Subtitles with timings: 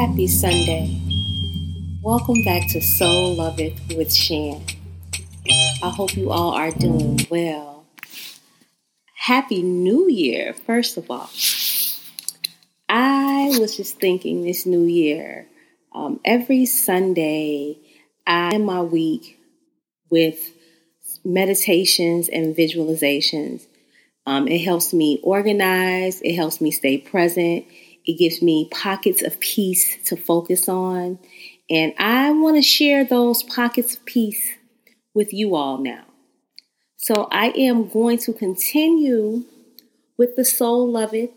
[0.00, 0.98] Happy Sunday.
[2.00, 4.64] Welcome back to Soul Loveth with Shan.
[5.82, 7.84] I hope you all are doing well.
[9.14, 11.28] Happy New Year, first of all.
[12.88, 15.46] I was just thinking this new year,
[15.94, 17.76] um, every Sunday,
[18.26, 19.38] I end my week
[20.08, 20.54] with
[21.26, 23.66] meditations and visualizations.
[24.24, 27.66] Um, it helps me organize, it helps me stay present,
[28.06, 31.18] it gives me pockets of peace to focus on.
[31.68, 34.54] And I want to share those pockets of peace
[35.14, 36.04] with you all now.
[36.96, 39.44] So I am going to continue
[40.18, 41.30] with the Soul Loveth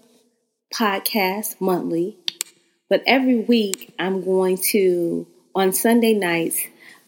[0.73, 2.17] podcast monthly,
[2.89, 6.59] but every week I'm going to, on Sunday nights,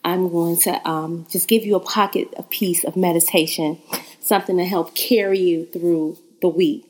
[0.05, 3.81] I'm going to um, just give you a pocket of peace of meditation,
[4.19, 6.85] something to help carry you through the week.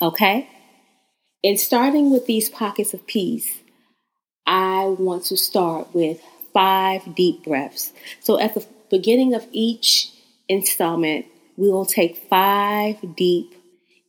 [0.00, 0.48] Okay?
[1.46, 3.60] And starting with these pockets of peace,
[4.48, 6.20] I want to start with
[6.52, 7.92] five deep breaths.
[8.18, 10.10] So at the beginning of each
[10.48, 13.54] installment, we will take five deep,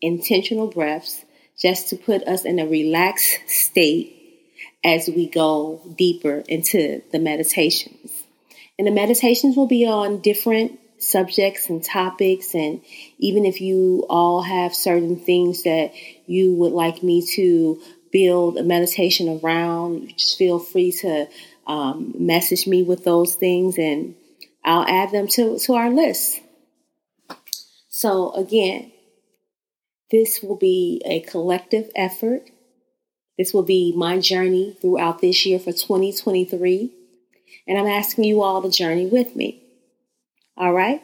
[0.02, 1.26] intentional breaths
[1.62, 4.16] just to put us in a relaxed state
[4.84, 8.24] as we go deeper into the meditations.
[8.80, 12.53] And the meditations will be on different subjects and topics.
[12.53, 12.81] And
[13.17, 15.92] even if you all have certain things that
[16.26, 17.81] you would like me to
[18.12, 21.28] build a meditation around, just feel free to
[21.66, 24.16] um, message me with those things and
[24.64, 26.42] I'll add them to, to our list.
[27.89, 28.92] So, again,
[30.11, 32.50] this will be a collective effort.
[33.38, 36.94] This will be my journey throughout this year for 2023.
[37.67, 39.67] And I'm asking you all to journey with me.
[40.58, 41.02] All right?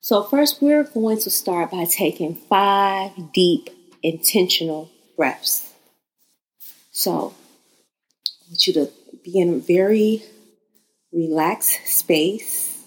[0.00, 3.70] So, first, we're going to start by taking five deep,
[4.02, 5.72] intentional breaths.
[6.90, 7.34] So,
[8.26, 8.90] I want you to
[9.22, 10.22] be in a very
[11.12, 12.84] relaxed space.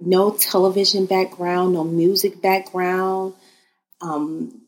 [0.00, 3.34] No television background, no music background.
[4.00, 4.62] Um,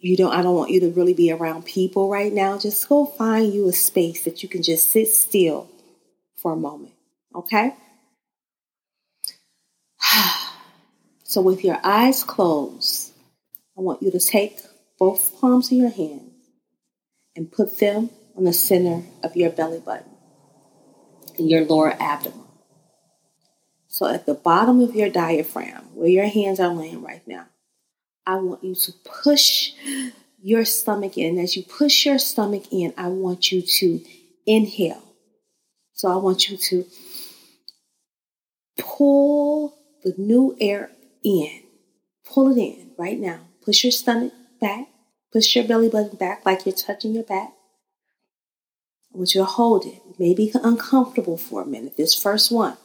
[0.00, 0.32] you don't.
[0.32, 2.58] I don't want you to really be around people right now.
[2.58, 5.68] Just go find you a space that you can just sit still
[6.36, 6.92] for a moment.
[7.34, 7.74] Okay.
[11.28, 13.12] So, with your eyes closed,
[13.76, 14.60] I want you to take
[14.96, 16.32] both palms of your hands
[17.34, 20.10] and put them on the center of your belly button
[21.36, 22.46] and your lower abdomen.
[23.88, 27.46] So, at the bottom of your diaphragm, where your hands are laying right now,
[28.26, 29.72] I want you to push
[30.40, 31.38] your stomach in.
[31.38, 34.00] As you push your stomach in, I want you to
[34.46, 35.02] inhale.
[35.92, 36.86] So, I want you to
[38.78, 40.92] pull the new air
[41.24, 41.62] in.
[42.24, 43.40] Pull it in right now.
[43.64, 44.86] Push your stomach back.
[45.32, 47.52] Push your belly button back like you're touching your back.
[49.12, 50.00] I want you to hold it.
[50.08, 52.76] it may be uncomfortable for a minute, this first one.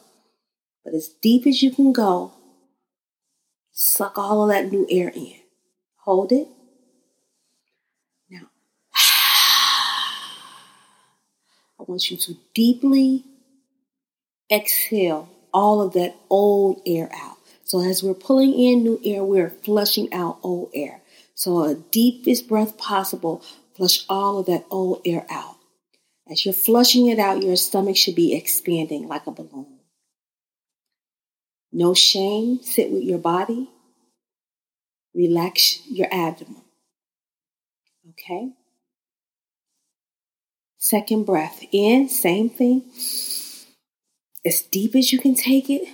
[0.84, 2.32] But as deep as you can go,
[3.70, 5.36] suck all of that new air in.
[5.98, 6.48] Hold it.
[8.28, 8.50] Now,
[11.78, 13.24] I want you to deeply
[14.50, 17.36] exhale all of that old air out.
[17.64, 21.00] So as we're pulling in new air, we're flushing out old air.
[21.34, 23.42] So a deepest breath possible,
[23.74, 25.56] flush all of that old air out.
[26.30, 29.78] As you're flushing it out, your stomach should be expanding like a balloon.
[31.72, 33.70] No shame, sit with your body.
[35.14, 36.62] Relax your abdomen.
[38.10, 38.50] Okay?
[40.78, 42.82] Second breath in, same thing.
[44.44, 45.88] As deep as you can take it.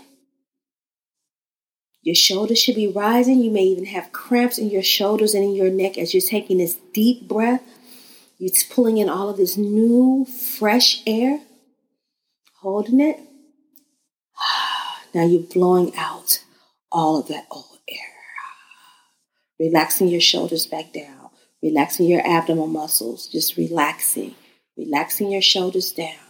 [2.02, 3.40] Your shoulders should be rising.
[3.40, 6.58] You may even have cramps in your shoulders and in your neck as you're taking
[6.58, 7.62] this deep breath.
[8.38, 11.40] You're pulling in all of this new, fresh air,
[12.60, 13.18] holding it.
[15.14, 16.44] Now you're blowing out
[16.92, 17.98] all of that old air.
[19.58, 21.30] Relaxing your shoulders back down,
[21.62, 24.34] relaxing your abdominal muscles, just relaxing,
[24.76, 26.27] relaxing your shoulders down.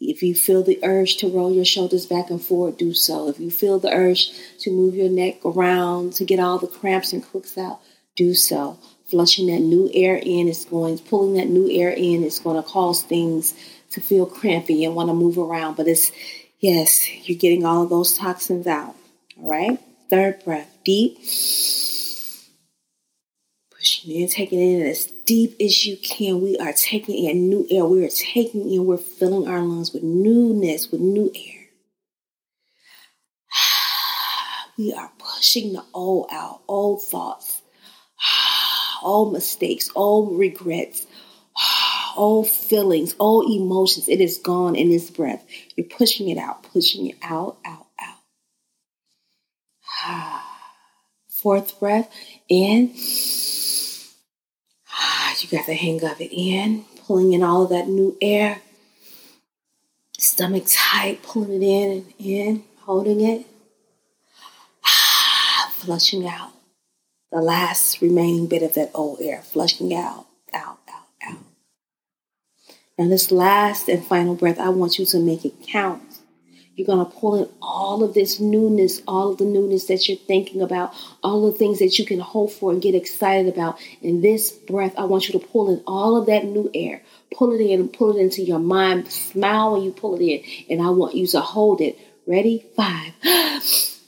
[0.00, 3.28] If you feel the urge to roll your shoulders back and forward, do so.
[3.28, 4.30] If you feel the urge
[4.60, 7.80] to move your neck around to get all the cramps and crooks out,
[8.16, 8.78] do so.
[9.10, 12.68] Flushing that new air in is going, pulling that new air in is going to
[12.68, 13.54] cause things
[13.90, 15.76] to feel crampy and want to move around.
[15.76, 16.12] But it's,
[16.60, 18.94] yes, you're getting all of those toxins out.
[19.38, 19.78] All right.
[20.08, 21.18] Third breath, deep.
[23.70, 26.40] Pushing in, taking in as deep as you can.
[26.40, 27.84] We are taking in new air.
[27.84, 31.68] We are taking in, we're filling our lungs with newness, with new air.
[34.76, 37.62] We are pushing the old out, old thoughts,
[39.02, 41.06] all mistakes, all regrets,
[42.16, 44.08] all feelings, all emotions.
[44.08, 45.46] It is gone in this breath.
[45.76, 47.86] You're pushing it out, pushing it out, out,
[50.04, 50.42] out.
[51.28, 52.12] Fourth breath
[52.48, 52.92] in.
[55.00, 58.60] Ah, you got the hang of it in, pulling in all of that new air.
[60.18, 63.46] Stomach tight, pulling it in and in, holding it.
[64.84, 66.52] Ah, flushing out
[67.32, 71.38] the last remaining bit of that old air, flushing out, out, out, out.
[72.98, 76.09] Now, this last and final breath, I want you to make it count.
[76.80, 80.16] You're going to pull in all of this newness, all of the newness that you're
[80.16, 83.78] thinking about, all the things that you can hope for and get excited about.
[84.00, 87.02] In this breath, I want you to pull in all of that new air.
[87.36, 89.12] Pull it in pull it into your mind.
[89.12, 90.42] Smile when you pull it in.
[90.70, 91.98] And I want you to hold it.
[92.26, 92.64] Ready?
[92.74, 93.12] Five.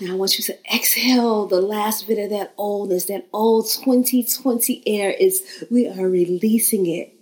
[0.00, 4.82] Now I want you to exhale the last bit of that oldness, that old 2020
[4.86, 7.12] air is we are releasing it.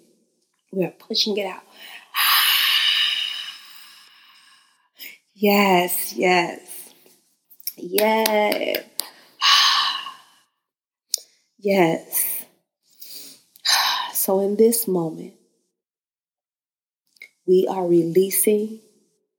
[0.73, 1.63] We are pushing it out.
[5.39, 6.95] Yes, yes.
[7.77, 8.85] Yes.
[11.59, 12.45] Yes.
[14.13, 15.35] So in this moment,
[17.47, 18.81] we are releasing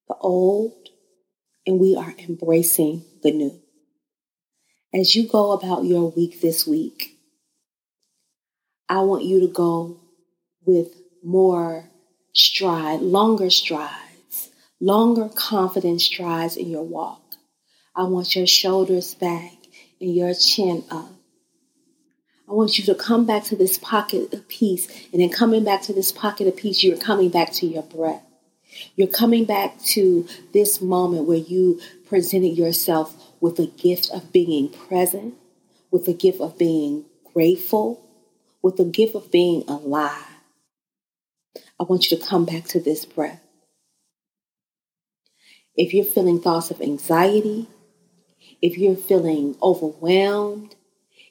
[0.08, 0.72] the old
[1.68, 3.60] and we are embracing the new.
[4.94, 7.18] As you go about your week this week,
[8.88, 10.00] I want you to go
[10.66, 11.90] with more
[12.34, 14.50] stride, longer strides,
[14.80, 17.22] longer confident strides in your walk.
[17.96, 19.54] I want your shoulders back
[20.00, 21.12] and your chin up.
[22.50, 24.88] I want you to come back to this pocket of peace.
[25.12, 28.24] And in coming back to this pocket of peace, you're coming back to your breath.
[28.96, 34.70] You're coming back to this moment where you presented yourself with a gift of being
[34.70, 35.36] present,
[35.92, 38.04] with a gift of being grateful,
[38.62, 40.24] with a gift of being alive.
[41.80, 43.42] I want you to come back to this breath.
[45.76, 47.68] If you're feeling thoughts of anxiety,
[48.62, 50.76] if you're feeling overwhelmed,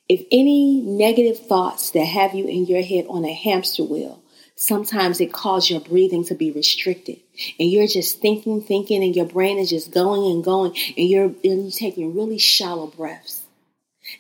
[0.09, 4.23] if any negative thoughts that have you in your head on a hamster wheel,
[4.57, 7.21] sometimes it causes your breathing to be restricted.
[7.61, 11.25] And you're just thinking thinking and your brain is just going and going and you're,
[11.27, 13.43] and you're taking really shallow breaths.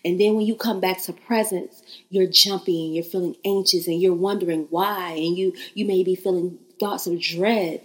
[0.04, 4.00] And then when you come back to presence you're jumpy and you're feeling anxious and
[4.00, 5.12] you're wondering why.
[5.12, 7.80] And you you may be feeling thoughts of dread.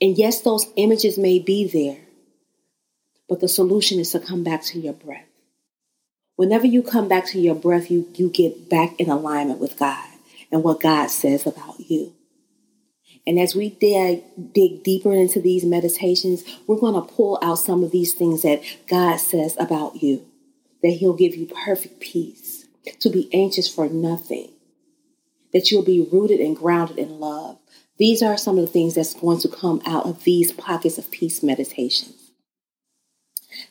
[0.00, 2.00] And yes those images may be there
[3.28, 5.26] but the solution is to come back to your breath.
[6.36, 10.08] Whenever you come back to your breath you you get back in alignment with god
[10.50, 12.14] and what God says about you.
[13.26, 14.22] And as we dig,
[14.54, 18.62] dig deeper into these meditations, we're going to pull out some of these things that
[18.88, 20.26] God says about you.
[20.82, 22.66] That He'll give you perfect peace,
[23.00, 24.52] to be anxious for nothing,
[25.52, 27.58] that you'll be rooted and grounded in love.
[27.98, 31.10] These are some of the things that's going to come out of these pockets of
[31.10, 32.30] peace meditations.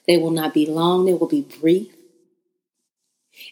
[0.05, 1.93] They will not be long, they will be brief.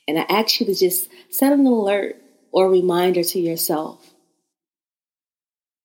[0.08, 2.22] And I ask you to just set an alert
[2.56, 4.14] or reminder to yourself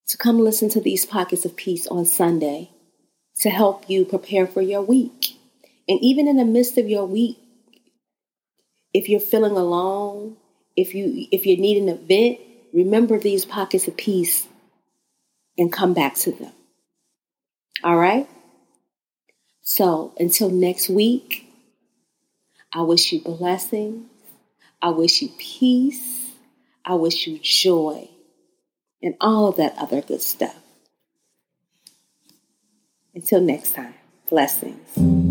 [0.06, 2.70] to come listen to these pockets of peace on Sunday
[3.40, 5.36] to help you prepare for your week.
[5.88, 7.38] And even in the midst of your week,
[8.94, 10.36] if you're feeling alone,
[10.76, 12.38] if you if you need an event,
[12.72, 14.46] remember these pockets of peace
[15.58, 16.52] and come back to them.
[17.82, 18.28] All right?
[19.62, 21.46] So, until next week,
[22.72, 24.06] I wish you blessings.
[24.80, 26.29] I wish you peace.
[26.84, 28.08] I wish you joy
[29.02, 30.56] and all of that other good stuff.
[33.14, 33.94] Until next time,
[34.28, 35.29] blessings.